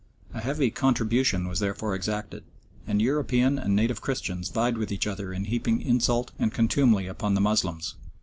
[0.33, 2.43] A heavy "contribution" was therefore exacted,
[2.87, 7.35] and European and native Christians vied with each other in heaping insult and contumely upon
[7.35, 7.93] the Moslems.